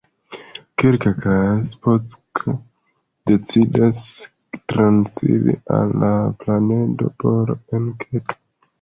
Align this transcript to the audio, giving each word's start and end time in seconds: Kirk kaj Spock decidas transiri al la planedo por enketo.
Kirk 0.83 1.03
kaj 1.25 1.35
Spock 1.71 2.47
decidas 3.33 4.01
transiri 4.75 5.59
al 5.79 5.97
la 6.07 6.13
planedo 6.45 7.17
por 7.23 7.59
enketo. 7.83 8.45